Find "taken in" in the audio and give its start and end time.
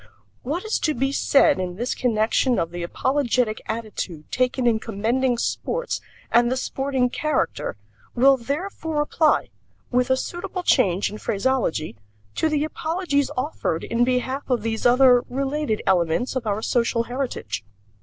4.31-4.79